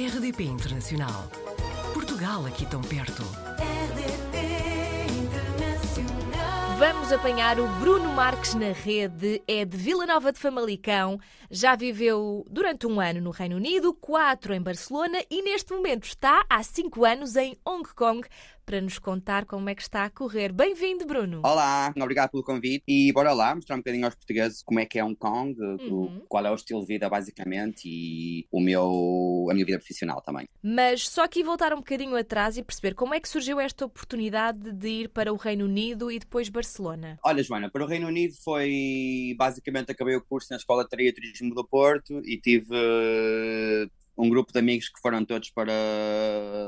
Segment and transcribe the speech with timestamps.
[0.00, 1.30] RDP Internacional.
[1.92, 3.22] Portugal aqui tão perto.
[3.58, 6.76] RDP Internacional.
[6.78, 12.46] Vamos apanhar o Bruno Marques na rede, é de Vila Nova de Famalicão, já viveu
[12.48, 17.04] durante um ano no Reino Unido, quatro em Barcelona e neste momento está há cinco
[17.04, 18.26] anos em Hong Kong
[18.64, 20.52] para nos contar como é que está a correr.
[20.52, 21.40] Bem-vindo, Bruno.
[21.44, 24.98] Olá, obrigado pelo convite e bora lá mostrar um bocadinho aos portugueses como é que
[24.98, 26.22] é Hong Kong, Uhum.
[26.28, 30.46] qual é o estilo de vida basicamente e o meu, a minha vida profissional também.
[30.62, 34.72] Mas só aqui voltar um bocadinho atrás e perceber como é que surgiu esta oportunidade
[34.72, 37.18] de ir para o Reino Unido e depois Barcelona.
[37.24, 41.54] Olha, Joana, para o Reino Unido foi basicamente acabei o curso na Escola de Turismo
[41.54, 42.68] do Porto e tive
[44.20, 45.72] um grupo de amigos que foram todos para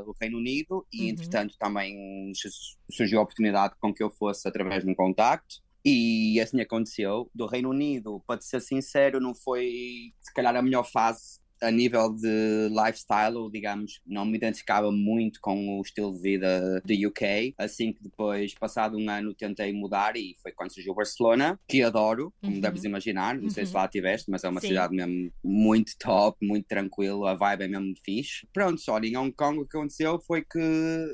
[0.06, 1.08] o Reino Unido e Uhum.
[1.10, 2.48] entretanto também su-
[2.90, 5.56] surgiu a oportunidade com que eu fosse através de um contacto.
[5.84, 7.28] E assim aconteceu.
[7.34, 11.70] Do Reino Unido, para te ser sincero, não foi se calhar a melhor fase a
[11.70, 17.08] nível de lifestyle, ou digamos, não me identificava muito com o estilo de vida do
[17.08, 17.54] UK.
[17.56, 22.32] Assim que depois, passado um ano, tentei mudar e foi quando surgiu Barcelona, que adoro,
[22.40, 22.60] como Uhum.
[22.60, 23.38] deves imaginar.
[23.38, 23.78] Não sei se Uhum.
[23.78, 24.68] lá estiveste, mas é uma Sim.
[24.68, 28.46] cidade mesmo muito top, muito tranquilo, a vibe é mesmo fixe.
[28.52, 30.58] Pronto, só em Hong Kong o que aconteceu foi que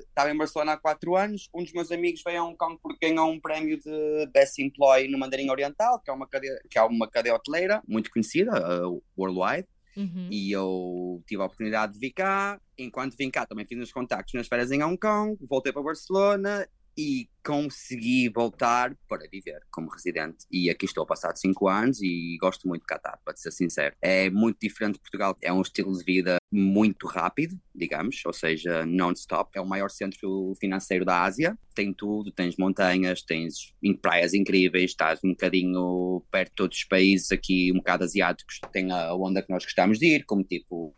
[0.09, 3.09] estava em Barcelona há 4 anos, um dos meus amigos veio a Hong Kong porque
[3.09, 6.83] ganhou um prémio de Best Employee no Mandarim Oriental, que é uma cadeia, que é
[6.83, 8.53] uma cadeia hoteleira muito conhecida,
[8.87, 9.67] uh, worldwide.
[9.99, 10.29] Uhum.
[10.31, 12.61] E eu tive a oportunidade de vir cá.
[12.79, 16.69] Enquanto vim cá, também fiz uns contactos nas férias em Hong Kong, voltei para Barcelona
[16.99, 20.45] e consegui voltar para viver como residente.
[20.51, 23.95] E aqui estou passado cinco anos e gosto muito de Qatar, para ser sincero.
[24.03, 28.85] É muito diferente de Portugal, é um estilo de vida muito rápido, digamos, ou seja,
[28.85, 29.51] non-stop.
[29.55, 35.21] É o maior centro financeiro da Ásia, tem tudo, tens montanhas, tens praias incríveis, estás
[35.25, 39.51] um bocadinho perto de todos os países aqui, um bocado asiáticos, tem a onda que
[39.51, 40.95] nós gostamos de ir, como tipo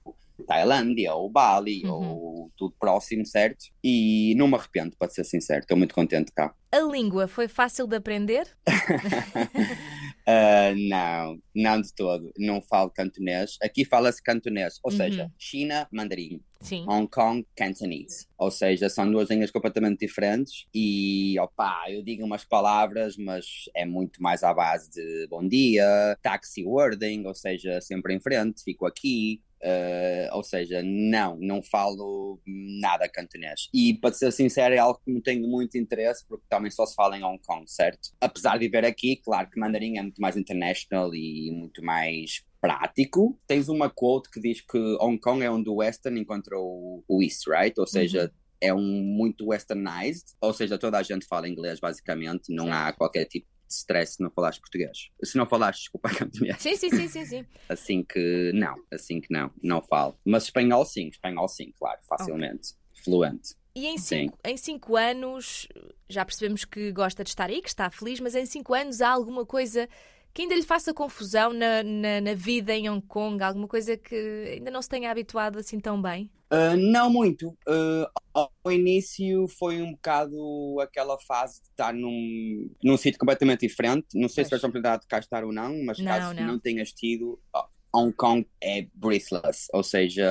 [0.50, 1.92] Tailândia ou Bali Uhum.
[1.92, 3.66] ou tudo próximo, certo?
[3.84, 6.52] E não me arrependo, para ser sincero, estou muito contente cá.
[6.72, 8.48] A língua foi fácil de aprender?
[10.26, 12.30] Ah, não, não de todo.
[12.38, 13.56] Não falo cantonês.
[13.62, 14.96] Aqui fala-se cantonês, ou Uhum.
[14.96, 16.40] seja, China, mandarim.
[16.60, 16.84] Sim.
[16.86, 18.26] Hong Kong, Cantonese.
[18.38, 23.84] Ou seja, são duas línguas completamente diferentes e, opá, eu digo umas palavras, mas é
[23.86, 28.84] muito mais à base de bom dia, taxi wording, ou seja, sempre em frente, fico
[28.86, 29.40] aqui.
[29.62, 32.40] Eh, ou seja, não, não falo
[32.80, 33.68] nada cantonês.
[33.74, 36.94] E para ser sincero, é algo que não tenho muito interesse, porque também só se
[36.94, 38.10] fala em Hong Kong, certo?
[38.20, 43.38] Apesar de viver aqui, claro que mandarim é muito mais international e muito mais prático.
[43.46, 47.22] Tens uma quote que diz que Hong Kong é onde o Western encontrou o- o
[47.22, 47.78] East, right?
[47.80, 52.70] Ou seja, é um muito westernized, ou seja, toda a gente fala inglês basicamente, não
[52.72, 55.10] há qualquer tipo stress se não falares português.
[55.22, 56.56] Se não falares, desculpa, cantonês.
[56.60, 57.46] Sim, sim, sim, sim, sim.
[57.68, 60.18] Assim que não, assim que não, não falo.
[60.24, 62.74] Mas espanhol sim, espanhol sim, claro, facilmente.
[63.02, 63.54] Fluente.
[63.74, 64.24] E em Sim.
[64.26, 65.68] cinco, em cinco anos,
[66.08, 69.10] já percebemos que gosta de estar aí, que está feliz, mas em cinco anos há
[69.10, 69.88] alguma coisa
[70.32, 73.42] que ainda lhe faça confusão na, na, na vida em Hong Kong?
[73.42, 74.14] Alguma coisa que
[74.54, 76.30] ainda não se tenha habituado assim tão bem?
[76.52, 77.48] Uh, não muito.
[77.68, 80.36] Uh, ao início foi um bocado
[80.80, 84.06] aquela fase de estar num, num sítio completamente diferente.
[84.14, 84.60] Não sei se Pois.
[84.60, 86.46] tiveste a oportunidade de cá estar ou não, mas Não, caso não.
[86.46, 90.24] não tenhas tido, ó, Hong Kong é breathless, ou seja,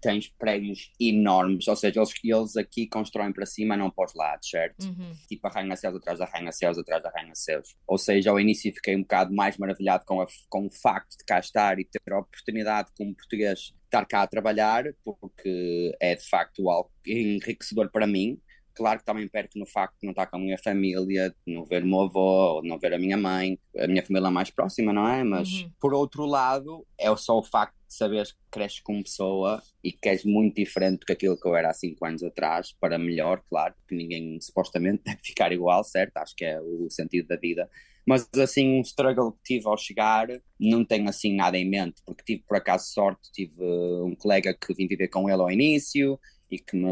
[0.00, 4.48] tens prédios enormes, ou seja, eles, eles aqui constroem para cima, não para os lados,
[4.48, 4.84] certo?
[4.84, 5.12] Uhum.
[5.28, 7.76] tipo arranha-céus atrás de arranha-céus atrás de arranha-céus.
[7.86, 11.24] Ou seja, ao início fiquei um bocado mais maravilhado com, a- com o facto de
[11.24, 16.16] cá estar e ter a oportunidade como português de estar cá a trabalhar, porque é
[16.16, 18.40] de facto algo enriquecedor para mim.
[18.74, 21.64] Claro que também perco no facto de não estar com a minha família, de não
[21.64, 24.92] ver o meu avô, de não ver a minha mãe, a minha família mais próxima,
[24.92, 25.22] não é?
[25.22, 25.70] Mas, Uhum.
[25.80, 30.08] por outro lado, é só o facto de saberes que cresces como pessoa e que
[30.08, 33.42] és muito diferente do que aquilo que eu era há cinco anos atrás, para melhor,
[33.48, 36.16] claro, porque ninguém supostamente deve ficar igual, certo?
[36.16, 37.70] Acho que é o sentido da vida.
[38.06, 40.28] Mas assim, um struggle que tive ao chegar,
[40.60, 44.74] não tenho assim nada em mente, porque tive por acaso sorte, tive um colega que
[44.74, 46.18] vim viver com ele ao início
[46.54, 46.86] e que me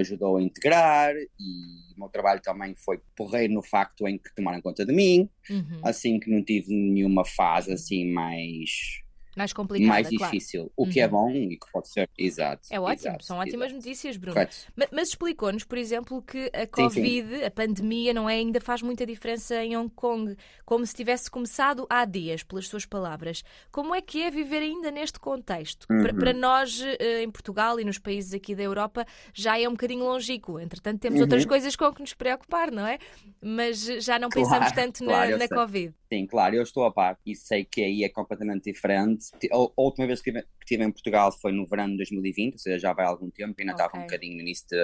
[0.00, 4.60] ajudou a integrar, e o meu trabalho também foi porreiro no facto em que tomaram
[4.62, 5.80] conta de mim, Uhum.
[5.82, 9.00] assim que não tive nenhuma fase assim mais
[9.38, 10.32] Mais complicada, mais claro.
[10.32, 11.10] difícil, o que é Uhum.
[11.12, 12.66] bom e que pode ser, exato.
[12.70, 13.74] É ótimo, exato, são ótimas exato.
[13.76, 14.34] notícias, Bruno.
[14.34, 14.56] Correto.
[14.76, 16.66] Ma- Mas explicou-nos, por exemplo, que a sim.
[16.72, 21.30] Covid, a pandemia, não é, ainda faz muita diferença em Hong Kong, como se tivesse
[21.30, 23.44] começado há dias, pelas suas palavras.
[23.70, 25.86] Como é que é viver ainda neste contexto?
[25.86, 26.18] Para, Uhum.
[26.18, 30.04] para nós, eh, em Portugal e nos países aqui da Europa, já é um bocadinho
[30.04, 30.58] longínquo.
[30.58, 31.48] Entretanto, temos outras Uhum.
[31.48, 32.98] coisas com que nos preocupar, não é?
[33.40, 35.56] Mas já não Claro, pensamos tanto na, claro, na sei.
[35.56, 35.94] Covid.
[36.12, 39.26] Sim, claro, eu estou a par e sei que aí é completamente diferente.
[39.52, 40.30] A última vez que
[40.60, 43.54] estive em Portugal foi no verão de 2020, ou seja, já vai há algum tempo,
[43.58, 44.00] ainda estava Ok.
[44.00, 44.76] um bocadinho no início de-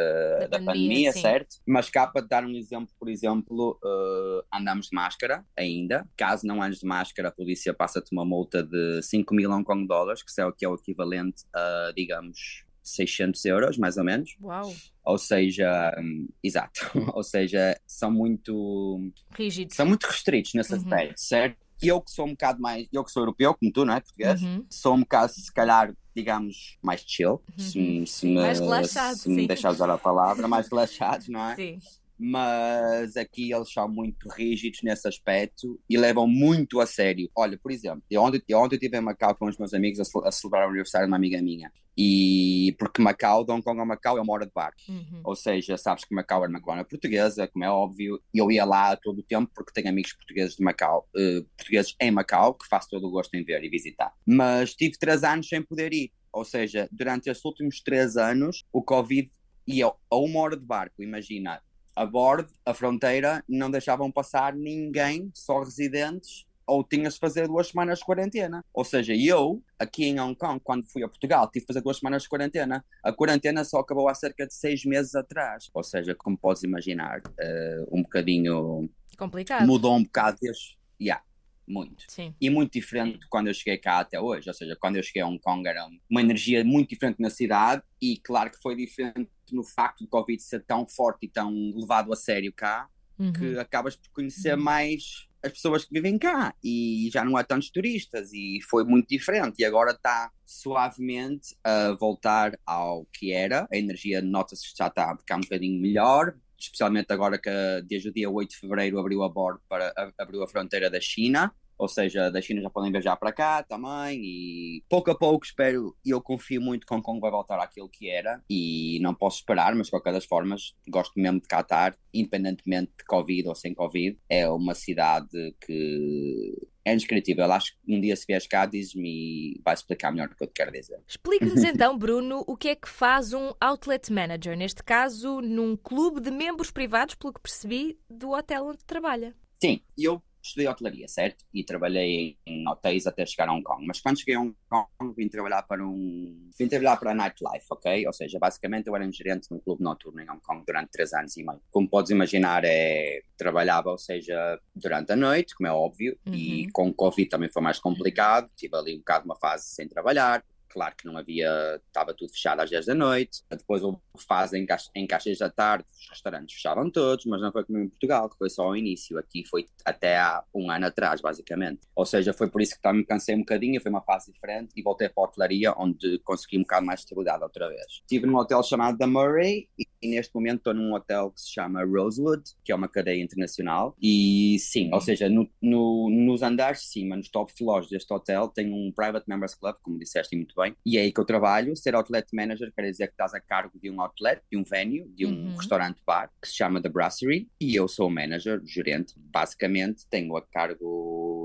[0.49, 1.56] da, pandemia, pandemia, certo?
[1.67, 6.06] Mas cá para dar um exemplo, por exemplo, eh, andamos de máscara ainda.
[6.17, 9.87] Caso não andes de máscara, a polícia passa-te uma multa de 5 mil Hong Kong
[9.87, 14.37] dólares, que é o que é o equivalente a, digamos, 600 euros, mais ou menos.
[14.43, 14.70] Uau,
[15.06, 16.81] Ou seja, hum, exato.
[17.17, 19.00] Ou seja, são muito
[19.32, 19.73] rígido.
[19.75, 20.81] são muito restritos nesse Uhum.
[20.81, 21.63] aspecto, certo?
[21.82, 24.00] Eu que sou um bocado mais, eu que sou europeu, como tu, não é?
[24.00, 24.65] Português, Uhum.
[24.71, 29.29] sou um bocado, se calhar, digamos, mais chill, se, me- se me, Mais relaxado, se
[29.29, 31.56] me deixar usar a palavra, mais relaxados, não é?
[31.56, 31.79] Sim.
[32.19, 37.31] Mas aqui eles são muito rígidos nesse aspecto e levam muito a sério.
[37.37, 40.28] Olha, por exemplo, eu ontem, eu ontem estive em Macau com os meus amigos a,
[40.28, 41.72] a celebrar o aniversário de uma amiga minha.
[41.96, 44.81] E porque Macau, de Hong Kong a Macau é uma hora de barco.
[44.88, 45.20] Uhum.
[45.22, 48.64] Ou seja, sabes que Macau é uma colónia portuguesa, como é óbvio, e eu ia
[48.64, 52.67] lá todo o tempo porque tenho amigos portugueses de Macau, eh, portugueses em Macau, que
[52.67, 54.12] faço todo o gosto em ver e visitar.
[54.26, 56.10] Mas tive três anos sem poder ir.
[56.32, 59.31] Ou seja, durante estes últimos três anos, o Covid
[59.67, 61.62] ia a uma hora de barco, imagina.
[61.94, 67.69] A bordo, a fronteira, não deixavam passar ninguém, só residentes, ou tinhas de fazer duas
[67.69, 68.64] semanas de quarentena.
[68.73, 71.99] Ou seja, eu, aqui em Hong Kong, quando fui a Portugal, tive de fazer duas
[71.99, 72.85] semanas de quarentena.
[73.02, 75.70] A quarentena só acabou há cerca de seis meses atrás.
[75.73, 78.88] Ou seja, como podes imaginar, eh, um bocadinho.
[79.19, 79.67] Complicado.
[79.67, 80.76] mudou um bocado desde.
[81.00, 81.23] Yeah,
[81.67, 82.05] muito.
[82.08, 82.35] Sim.
[82.41, 84.49] E muito diferente de quando eu cheguei cá até hoje.
[84.49, 87.82] Ou seja, quando eu cheguei a Hong Kong era uma energia muito diferente na cidade
[88.00, 92.12] e claro que foi diferente no facto do Covid ser tão forte e tão levado
[92.12, 93.33] a sério cá Uhum.
[93.33, 96.55] que acabas por conhecer mais as pessoas que vivem cá.
[96.62, 99.61] E já não há tantos turistas e foi muito diferente.
[99.61, 105.12] E agora está suavemente a voltar ao que era, a energia nota-se que já está
[105.12, 107.51] a ficar um bocadinho melhor, especialmente agora que
[107.87, 111.55] desde o dia 8 de Fevereiro abriu a bordo para abriu a fronteira da China,
[111.79, 115.97] ou seja, da China já podem viajar para cá também e pouco a pouco espero
[116.05, 119.38] e eu confio muito que Hong Kong vai voltar àquilo que era e não posso
[119.38, 123.75] esperar, mas de qualquer das formas gosto mesmo de Qatar, independentemente de Covid ou sem
[123.75, 127.50] Covid, é uma cidade que é indescritível.
[127.50, 130.49] Acho que um dia se vieres cá dizes-me e vai explicar melhor o que eu
[130.49, 131.03] te quero dizer.
[131.06, 136.20] Explique-nos então, Bruno, o que é que faz um outlet manager, neste caso num clube
[136.20, 139.35] de membros privados, pelo que percebi, do hotel onde trabalha.
[139.62, 141.44] Sim, eu estudei hotelaria, certo?
[141.52, 143.85] E trabalhei em hotéis até chegar a Hong Kong.
[143.87, 146.50] Mas quando cheguei a Hong Kong, vim trabalhar para um.
[146.58, 148.06] Vim trabalhar para a nightlife, ok?
[148.06, 151.12] Ou seja, basicamente eu era um gerente num clube noturno em Hong Kong durante três
[151.12, 151.61] anos e meio.
[151.70, 153.23] Como podes imaginar, é...
[153.37, 156.70] trabalhava, ou seja, durante a noite, como é óbvio, e Uhum.
[156.73, 158.50] com o Covid também foi mais complicado.
[158.56, 160.44] Tive ali um bocado uma fase sem trabalhar.
[160.75, 163.44] Claro que não havia, estava tudo fechado às 10 da noite.
[163.49, 167.79] Depois houve fase em 6 da tarde os restaurantes fechavam todos, mas não foi como
[167.79, 169.17] em Portugal, que foi só ao início.
[169.17, 171.82] Aqui foi até há um ano atrás, basicamente.
[171.94, 174.73] Ou seja, foi por isso que também me cansei um bocadinho, foi uma fase diferente
[174.76, 177.87] e voltei para a hotelaria, onde consegui um bocado mais de estabilidade outra vez.
[177.87, 181.53] Estive num hotel chamado The Murray e, e neste momento estou num hotel que se
[181.53, 183.97] chama Rosewood, que é uma cadeia internacional.
[184.01, 188.49] E sim, ou seja, no, no- nos andares de cima, nos top floors deste hotel,
[188.49, 191.75] tem um Private Members Club, como disseste muito bem, e é aí que eu trabalho.
[191.77, 195.05] Ser outlet manager quer dizer que estás a cargo de um outlet, de um venue,
[195.15, 195.56] de um Uhum.
[195.56, 199.15] restaurante-bar, que se chama The Brasserie, e eu sou o manager, gerente.
[199.17, 200.85] Basicamente, tenho a cargo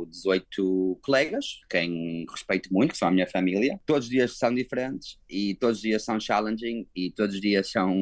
[0.05, 3.79] 18 colegas, quem respeito muito, que são a minha família.
[3.85, 7.71] Todos os dias são diferentes e todos os dias são challenging e todos os dias
[7.71, 7.93] são,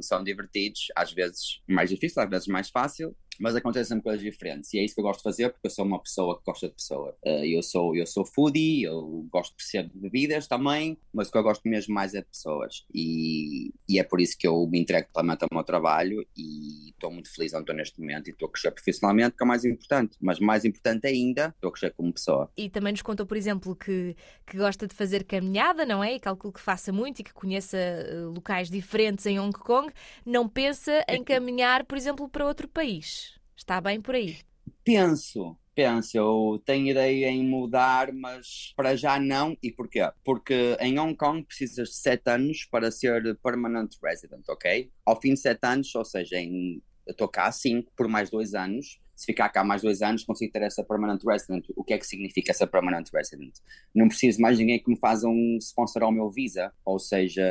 [0.00, 3.14] são divertidos, às vezes mais difícil, às vezes mais fácil.
[3.40, 5.84] Mas acontecem coisas diferentes e é isso que eu gosto de fazer porque eu sou
[5.84, 7.16] uma pessoa que gosta de pessoa.
[7.24, 11.32] Eh, eu, sou, eu sou foodie, eu gosto de perceber de bebidas também, mas o
[11.32, 12.84] que eu gosto mesmo mais é de pessoas.
[12.92, 17.10] E, e é por isso que eu me entrego totalmente ao meu trabalho e estou
[17.10, 19.64] muito feliz onde estou neste momento e estou a crescer profissionalmente, que é o mais
[19.64, 20.16] importante.
[20.20, 22.50] Mas mais importante ainda, estou a crescer como pessoa.
[22.56, 26.14] E também nos contou, por exemplo, que, que gosta de fazer caminhada, não é?
[26.14, 29.92] E calculo que faça muito e que conheça eh, locais diferentes em Hong Kong.
[30.24, 33.23] Não pensa em caminhar, por exemplo, para outro país.
[33.64, 34.36] Está bem por aí.
[34.84, 39.56] Penso, penso, eu tenho ideia em mudar, mas para já não.
[39.62, 40.06] E porquê?
[40.22, 44.92] Porque em Hong Kong precisas de sete anos para ser permanent resident, ok?
[45.06, 48.28] Ao fim de sete anos, ou seja, em, eu estou cá há cinco, por mais
[48.28, 49.00] dois anos.
[49.16, 51.64] Se ficar cá mais dois anos, consigo ter essa permanent resident.
[51.76, 53.54] O que é que significa essa permanent resident?
[53.94, 57.42] Não preciso mais ninguém que me faça um sponsor ao meu visa, ou seja,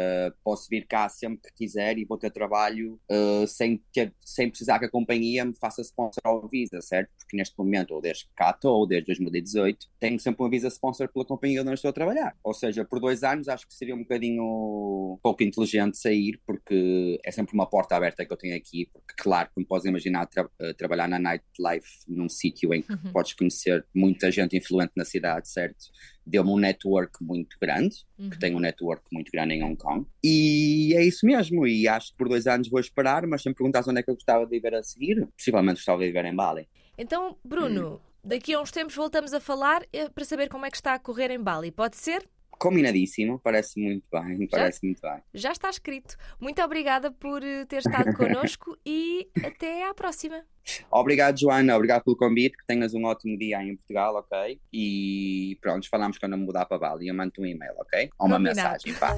[0.43, 4.79] posso vir cá sempre que quiser e vou ter trabalho uh, sem, ter, sem precisar
[4.79, 7.09] que a companhia me faça sponsor ao visa, certo?
[7.17, 11.25] Porque neste momento, ou desde cá ou desde 2018, tenho sempre uma visa sponsor pela
[11.25, 12.35] companhia onde eu estou a trabalhar.
[12.43, 17.31] Ou seja, por dois anos acho que seria um bocadinho pouco inteligente sair, porque é
[17.31, 20.73] sempre uma porta aberta que eu tenho aqui, porque claro, como podes imaginar, tra uh,
[20.77, 25.49] trabalhar na night nightlife num sítio em que podes conhecer muita gente influente na cidade,
[25.49, 25.85] certo?
[26.25, 30.05] Deu-me um network muito grande, que tenho um network muito grande em Hong Kong.
[30.23, 31.67] E é isso mesmo.
[31.67, 34.09] E acho que por dois anos vou esperar, mas se me perguntasse onde é que
[34.09, 36.67] eu gostava de viver a seguir, possivelmente gostava de viver em Bali.
[36.97, 40.77] Então, Bruno, daqui a uns tempos voltamos a falar eh, para saber como é que
[40.77, 41.71] está a correr em Bali.
[41.71, 42.27] Pode ser?
[42.63, 45.19] Combinadíssimo, parece muito bem, parece muito bem.
[45.33, 46.15] Já está escrito.
[46.39, 50.45] Muito obrigada por eh, ter estado connosco e até à próxima.
[50.89, 54.61] Obrigado, Joana, obrigado pelo convite, que tenhas um ótimo dia aí em Portugal, ok?
[54.71, 57.09] E pronto, falamos quando eu me mudar para Bali.
[57.09, 58.09] Eu mando um e-mail, ok?
[58.17, 58.61] Ou uma Combinado.
[58.61, 59.13] mensagem, pá.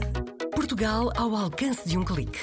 [0.50, 2.40] Portugal ao alcance de um clique.